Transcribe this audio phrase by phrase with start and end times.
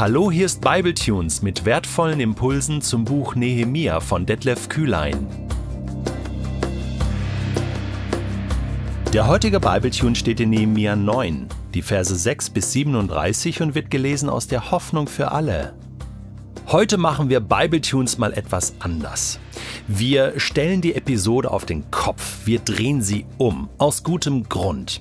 [0.00, 5.26] Hallo, hier ist Bibletunes mit wertvollen Impulsen zum Buch Nehemia von Detlef Kühlein.
[9.12, 14.30] Der heutige Bibletune steht in Nehemia 9, die Verse 6 bis 37 und wird gelesen
[14.30, 15.74] aus der Hoffnung für alle.
[16.72, 19.40] Heute machen wir Bibletunes mal etwas anders.
[19.88, 25.00] Wir stellen die Episode auf den Kopf, wir drehen sie um, aus gutem Grund.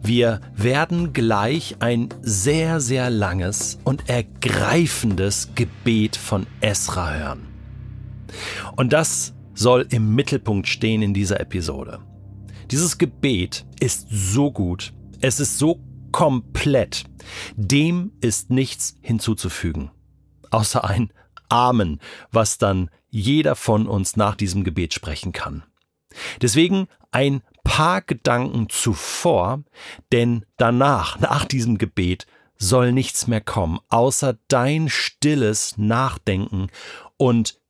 [0.00, 7.48] Wir werden gleich ein sehr, sehr langes und ergreifendes Gebet von Esra hören.
[8.76, 11.98] Und das soll im Mittelpunkt stehen in dieser Episode.
[12.70, 15.80] Dieses Gebet ist so gut, es ist so
[16.12, 17.06] komplett,
[17.56, 19.90] dem ist nichts hinzuzufügen
[20.50, 21.12] außer ein
[21.48, 25.64] Amen, was dann jeder von uns nach diesem Gebet sprechen kann.
[26.42, 29.62] Deswegen ein paar Gedanken zuvor,
[30.12, 36.68] denn danach, nach diesem Gebet, soll nichts mehr kommen, außer dein stilles Nachdenken
[37.16, 37.60] und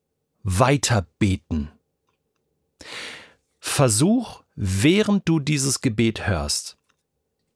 [0.43, 1.69] Weiterbeten.
[3.59, 6.77] Versuch, während du dieses Gebet hörst,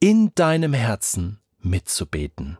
[0.00, 2.58] in deinem Herzen mitzubeten.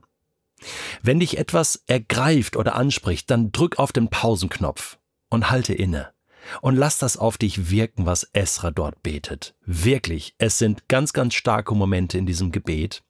[1.02, 4.98] Wenn dich etwas ergreift oder anspricht, dann drück auf den Pausenknopf
[5.28, 6.12] und halte inne.
[6.60, 9.54] Und lass das auf dich wirken, was Esra dort betet.
[9.64, 13.02] Wirklich, es sind ganz, ganz starke Momente in diesem Gebet.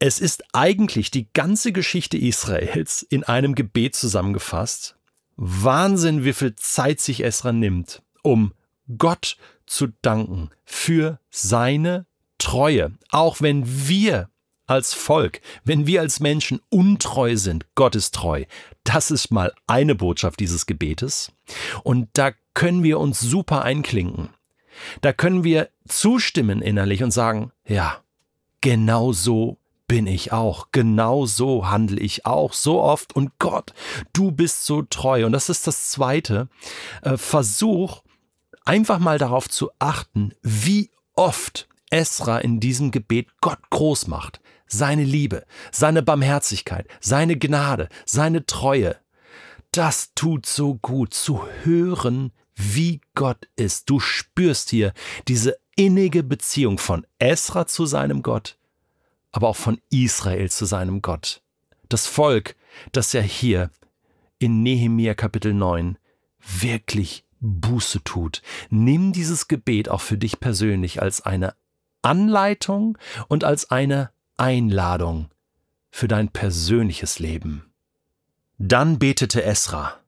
[0.00, 4.96] Es ist eigentlich die ganze Geschichte Israels in einem Gebet zusammengefasst.
[5.36, 8.54] Wahnsinn, wie viel Zeit sich Esra nimmt, um
[8.96, 12.06] Gott zu danken für seine
[12.38, 12.92] Treue.
[13.10, 14.30] Auch wenn wir
[14.68, 18.44] als Volk, wenn wir als Menschen untreu sind, Gott ist treu.
[18.84, 21.32] Das ist mal eine Botschaft dieses Gebetes.
[21.82, 24.30] Und da können wir uns super einklinken.
[25.00, 28.02] Da können wir zustimmen innerlich und sagen, ja,
[28.60, 30.68] genau so bin ich auch.
[30.70, 33.16] Genau so handle ich auch so oft.
[33.16, 33.72] Und Gott,
[34.12, 35.24] du bist so treu.
[35.24, 36.48] Und das ist das Zweite.
[37.02, 38.02] Äh, versuch
[38.66, 45.04] einfach mal darauf zu achten, wie oft Esra in diesem Gebet Gott groß macht seine
[45.04, 48.96] Liebe, seine Barmherzigkeit, seine Gnade, seine Treue.
[49.72, 53.90] Das tut so gut zu hören, wie Gott ist.
[53.90, 54.92] Du spürst hier
[55.28, 58.58] diese innige Beziehung von Esra zu seinem Gott,
[59.32, 61.42] aber auch von Israel zu seinem Gott.
[61.88, 62.56] Das Volk,
[62.92, 63.70] das ja hier
[64.38, 65.98] in Nehemia Kapitel 9
[66.40, 68.42] wirklich Buße tut.
[68.70, 71.54] Nimm dieses Gebet auch für dich persönlich als eine
[72.02, 72.98] Anleitung
[73.28, 75.30] und als eine Einladung
[75.90, 77.72] für dein persönliches Leben.
[78.56, 79.98] Dann betete Esra,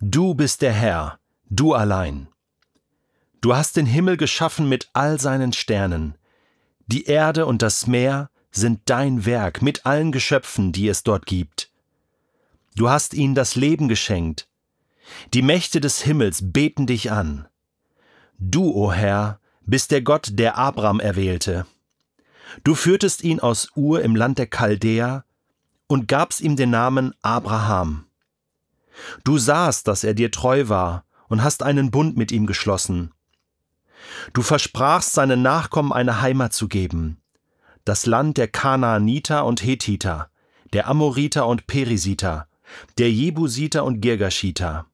[0.00, 1.18] Du bist der Herr,
[1.48, 2.28] du allein.
[3.40, 6.14] Du hast den Himmel geschaffen mit all seinen Sternen.
[6.86, 11.70] Die Erde und das Meer sind dein Werk mit allen Geschöpfen, die es dort gibt.
[12.76, 14.48] Du hast ihnen das Leben geschenkt.
[15.34, 17.48] Die Mächte des Himmels beten dich an.
[18.38, 21.66] Du, o Herr, bist der Gott, der Abraham erwählte.
[22.64, 25.24] Du führtest ihn aus Ur im Land der Chaldäer
[25.86, 28.06] und gabst ihm den Namen Abraham.
[29.24, 33.12] Du sahst, dass er dir treu war und hast einen Bund mit ihm geschlossen.
[34.32, 37.18] Du versprachst seinen Nachkommen eine Heimat zu geben,
[37.84, 40.30] das Land der Kanaaniter und Hethiter,
[40.72, 42.48] der Amoriter und Perisiter,
[42.98, 44.86] der Jebusiter und Girgashiter.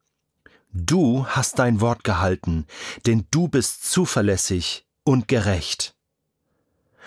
[0.73, 2.65] Du hast dein Wort gehalten,
[3.05, 5.96] denn du bist zuverlässig und gerecht.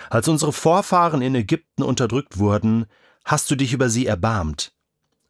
[0.09, 2.87] Als unsere Vorfahren in Ägypten unterdrückt wurden,
[3.25, 4.73] hast du dich über sie erbarmt.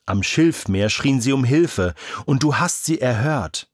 [0.06, 1.94] Am Schilfmeer schrien sie um Hilfe,
[2.25, 3.70] und du hast sie erhört.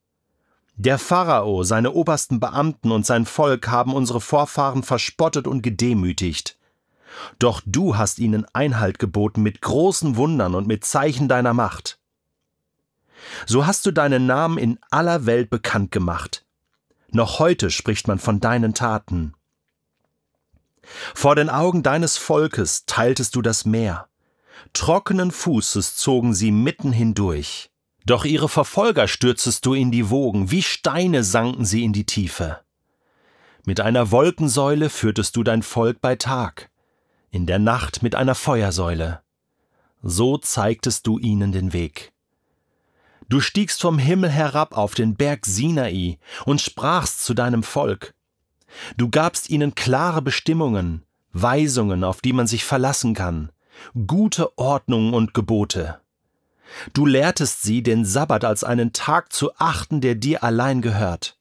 [0.74, 6.58] Der Pharao, seine obersten Beamten und sein Volk haben unsere Vorfahren verspottet und gedemütigt.
[7.38, 11.98] Doch du hast ihnen Einhalt geboten mit großen Wundern und mit Zeichen deiner Macht.
[13.46, 16.44] So hast du deinen Namen in aller Welt bekannt gemacht.
[17.10, 19.32] Noch heute spricht man von deinen Taten.
[21.14, 24.08] Vor den Augen deines Volkes teiltest du das Meer.
[24.72, 27.70] Trockenen Fußes zogen sie mitten hindurch.
[28.04, 32.60] Doch ihre Verfolger stürzest du in die Wogen, wie Steine sanken sie in die Tiefe.
[33.64, 36.70] Mit einer Wolkensäule führtest du dein Volk bei Tag,
[37.30, 39.22] in der Nacht mit einer Feuersäule.
[40.02, 42.12] So zeigtest du ihnen den Weg.
[43.28, 48.14] Du stiegst vom Himmel herab auf den Berg Sinai und sprachst zu deinem Volk,
[48.96, 51.02] Du gabst ihnen klare Bestimmungen,
[51.32, 53.50] Weisungen, auf die man sich verlassen kann,
[54.06, 56.00] gute Ordnungen und Gebote.
[56.92, 61.38] Du lehrtest sie, den Sabbat als einen Tag zu achten, der dir allein gehört.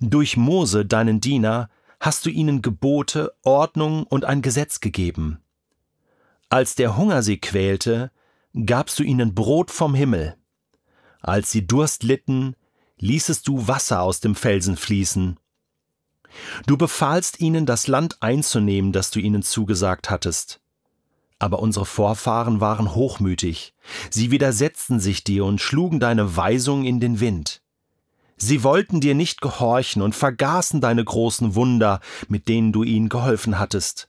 [0.00, 1.70] Durch Mose, deinen Diener,
[2.00, 5.40] hast du ihnen Gebote, Ordnungen und ein Gesetz gegeben.
[6.50, 8.10] Als der Hunger sie quälte,
[8.66, 10.36] gabst du ihnen Brot vom Himmel.
[11.20, 12.54] Als sie Durst litten,
[12.98, 15.38] ließest du Wasser aus dem Felsen fließen.
[16.66, 20.60] Du befahlst ihnen, das Land einzunehmen, das du ihnen zugesagt hattest.
[21.38, 23.74] Aber unsere Vorfahren waren hochmütig,
[24.10, 27.62] sie widersetzten sich dir und schlugen deine Weisung in den Wind.
[28.36, 33.58] Sie wollten dir nicht gehorchen und vergaßen deine großen Wunder, mit denen du ihnen geholfen
[33.58, 34.08] hattest.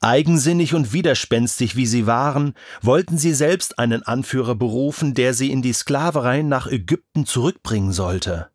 [0.00, 5.62] Eigensinnig und widerspenstig wie sie waren, wollten sie selbst einen Anführer berufen, der sie in
[5.62, 8.51] die Sklaverei nach Ägypten zurückbringen sollte.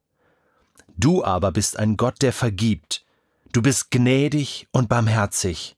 [0.98, 3.06] Du aber bist ein Gott, der vergibt.
[3.54, 5.78] Du bist gnädig und barmherzig.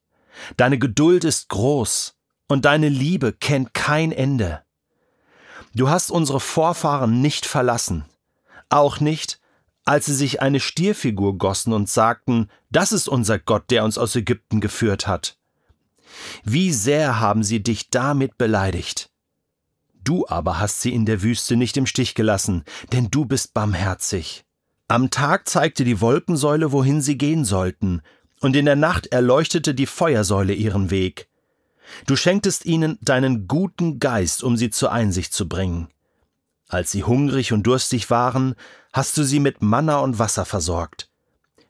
[0.58, 2.16] Deine Geduld ist groß
[2.48, 4.64] und deine Liebe kennt kein Ende.
[5.76, 8.06] Du hast unsere Vorfahren nicht verlassen,
[8.70, 9.40] auch nicht,
[9.86, 14.16] als sie sich eine Stierfigur gossen und sagten, das ist unser Gott, der uns aus
[14.16, 15.38] Ägypten geführt hat.
[16.44, 19.12] Wie sehr haben sie dich damit beleidigt.
[20.04, 22.64] Du aber hast sie in der Wüste nicht im Stich gelassen,
[22.94, 24.46] denn du bist barmherzig.
[24.92, 28.02] Am Tag zeigte die Wolkensäule, wohin sie gehen sollten,
[28.40, 31.30] und in der Nacht erleuchtete die Feuersäule ihren Weg.
[32.08, 35.90] Du schenktest ihnen deinen guten Geist, um sie zur Einsicht zu bringen.
[36.68, 38.56] Als sie hungrig und durstig waren,
[38.92, 41.12] hast du sie mit Manna und Wasser versorgt.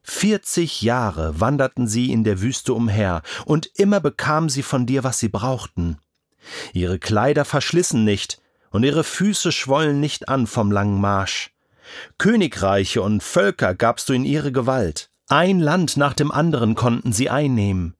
[0.02, 5.20] Vierzig Jahre wanderten sie in der Wüste umher, und immer bekamen sie von dir, was
[5.20, 5.98] sie brauchten.
[6.72, 8.42] Ihre Kleider verschlissen nicht,
[8.72, 11.52] und ihre Füße schwollen nicht an vom langen Marsch.
[12.18, 15.10] Königreiche und Völker gabst du in ihre Gewalt.
[15.28, 17.96] Ein Land nach dem anderen konnten sie einnehmen.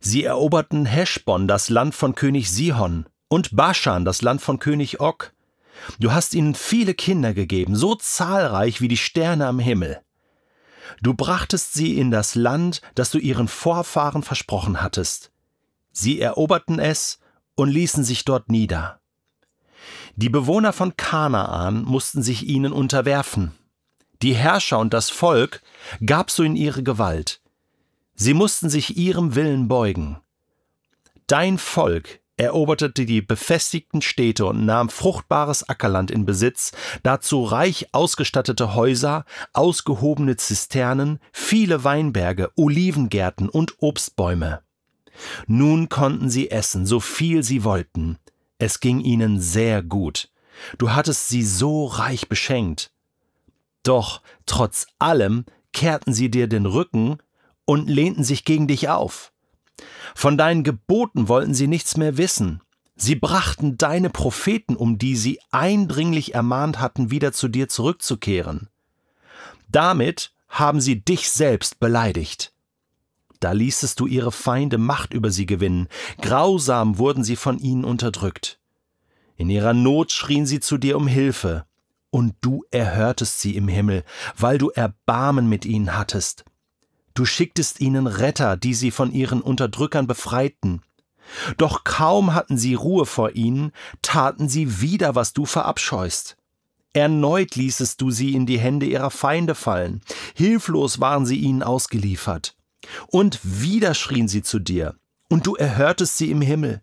[0.00, 5.32] Sie eroberten Heschbon, das Land von König Sihon, und Baschan, das Land von König Og.
[5.98, 10.00] Du hast ihnen viele Kinder gegeben, so zahlreich wie die Sterne am Himmel.
[11.02, 15.32] Du brachtest sie in das Land, das du ihren Vorfahren versprochen hattest.
[15.92, 17.18] Sie eroberten es
[17.54, 19.00] und ließen sich dort nieder.
[20.16, 23.52] Die Bewohner von Kanaan mussten sich ihnen unterwerfen.
[24.22, 25.60] Die Herrscher und das Volk
[26.04, 27.40] gabst du in ihre Gewalt.
[28.14, 30.20] Sie mussten sich ihrem Willen beugen.
[31.26, 36.72] Dein Volk eroberte die befestigten Städte und nahm fruchtbares Ackerland in Besitz,
[37.02, 44.62] dazu reich ausgestattete Häuser, ausgehobene Zisternen, viele Weinberge, Olivengärten und Obstbäume.
[45.46, 48.18] Nun konnten sie essen, so viel sie wollten.
[48.58, 50.30] Es ging ihnen sehr gut.
[50.78, 52.92] Du hattest sie so reich beschenkt.
[53.82, 57.18] Doch trotz allem kehrten sie dir den Rücken
[57.64, 59.32] und lehnten sich gegen dich auf.
[60.14, 62.60] Von deinen Geboten wollten sie nichts mehr wissen.
[62.96, 68.68] Sie brachten deine Propheten, um die sie eindringlich ermahnt hatten, wieder zu dir zurückzukehren.
[69.68, 72.53] Damit haben sie dich selbst beleidigt.
[73.44, 75.88] Da ließest du ihre Feinde Macht über sie gewinnen,
[76.22, 78.58] grausam wurden sie von ihnen unterdrückt.
[79.36, 81.66] In ihrer Not schrien sie zu dir um Hilfe,
[82.08, 84.02] und du erhörtest sie im Himmel,
[84.34, 86.46] weil du Erbarmen mit ihnen hattest.
[87.12, 90.80] Du schicktest ihnen Retter, die sie von ihren Unterdrückern befreiten.
[91.58, 96.38] Doch kaum hatten sie Ruhe vor ihnen, taten sie wieder, was du verabscheust.
[96.94, 100.00] Erneut ließest du sie in die Hände ihrer Feinde fallen,
[100.34, 102.56] hilflos waren sie ihnen ausgeliefert.
[103.08, 104.94] Und wieder schrien sie zu dir,
[105.28, 106.82] und du erhörtest sie im Himmel.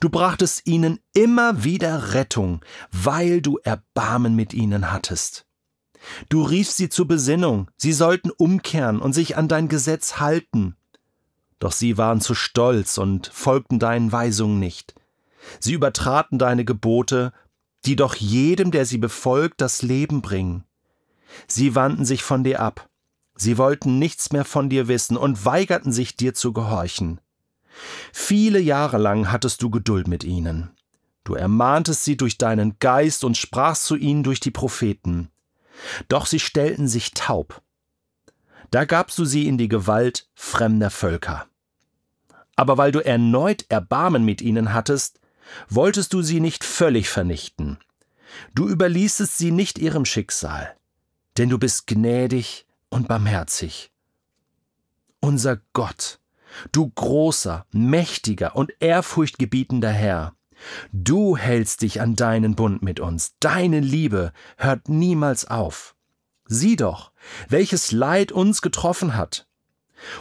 [0.00, 5.46] Du brachtest ihnen immer wieder Rettung, weil du Erbarmen mit ihnen hattest.
[6.28, 10.76] Du riefst sie zur Besinnung, sie sollten umkehren und sich an dein Gesetz halten.
[11.58, 14.94] Doch sie waren zu stolz und folgten deinen Weisungen nicht.
[15.60, 17.32] Sie übertraten deine Gebote,
[17.84, 20.64] die doch jedem, der sie befolgt, das Leben bringen.
[21.46, 22.88] Sie wandten sich von dir ab.
[23.36, 27.20] Sie wollten nichts mehr von dir wissen und weigerten sich dir zu gehorchen.
[28.12, 30.70] Viele Jahre lang hattest du Geduld mit ihnen.
[31.24, 35.30] Du ermahntest sie durch deinen Geist und sprachst zu ihnen durch die Propheten.
[36.08, 37.62] Doch sie stellten sich taub.
[38.70, 41.46] Da gabst du sie in die Gewalt fremder Völker.
[42.56, 45.20] Aber weil du erneut Erbarmen mit ihnen hattest,
[45.68, 47.78] wolltest du sie nicht völlig vernichten.
[48.54, 50.74] Du überließest sie nicht ihrem Schicksal,
[51.36, 53.90] denn du bist gnädig und barmherzig.
[55.20, 56.20] Unser Gott,
[56.72, 60.36] du großer, mächtiger und ehrfurchtgebietender Herr,
[60.92, 65.94] Du hältst dich an deinen Bund mit uns, deine Liebe hört niemals auf.
[66.46, 67.12] Sieh doch,
[67.48, 69.46] welches Leid uns getroffen hat.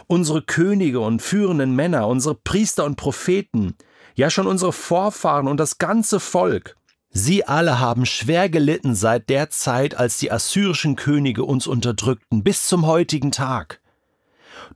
[0.08, 3.76] Unsere Könige und führenden Männer, unsere Priester und Propheten,
[4.16, 6.78] ja schon unsere Vorfahren und das ganze Volk,
[7.16, 12.68] sie alle haben schwer gelitten seit der Zeit, als die assyrischen Könige uns unterdrückten, bis
[12.68, 13.82] zum heutigen Tag.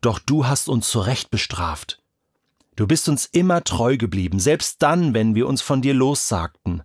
[0.01, 1.99] Doch du hast uns zurecht bestraft
[2.79, 6.81] Du bist uns immer treu geblieben, selbst dann, wenn wir uns von dir lossagten.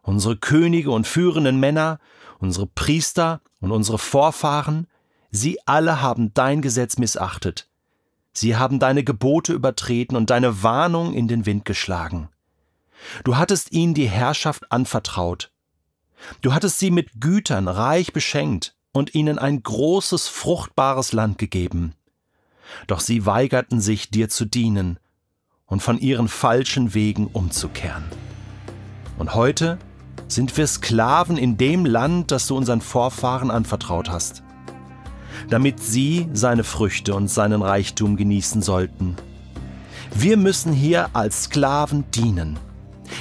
[0.00, 1.98] Unsere Könige und führenden Männer,
[2.38, 4.86] unsere Priester und unsere Vorfahren,
[5.30, 7.68] sie alle haben dein Gesetz missachtet.
[8.32, 12.30] Sie haben deine Gebote übertreten und deine Warnung in den Wind geschlagen.
[13.24, 15.50] Du hattest ihnen die Herrschaft anvertraut.
[16.40, 21.94] Du hattest sie mit Gütern reich beschenkt und ihnen ein großes, fruchtbares Land gegeben.
[22.86, 24.98] Doch sie weigerten sich, dir zu dienen
[25.66, 28.04] und von ihren falschen Wegen umzukehren.
[29.18, 29.78] Und heute
[30.28, 34.42] sind wir Sklaven in dem Land, das du unseren Vorfahren anvertraut hast,
[35.48, 39.16] damit sie seine Früchte und seinen Reichtum genießen sollten.
[40.14, 42.58] Wir müssen hier als Sklaven dienen.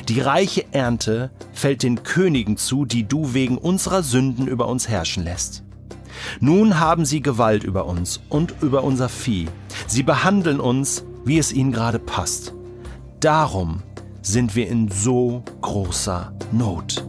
[0.07, 5.23] Die reiche Ernte fällt den Königen zu, die du wegen unserer Sünden über uns herrschen
[5.23, 5.63] lässt.
[6.39, 9.47] Nun haben sie Gewalt über uns und über unser Vieh.
[9.87, 12.53] Sie behandeln uns wie es ihnen gerade passt.
[13.19, 13.81] Darum
[14.21, 17.05] sind wir in so großer Not.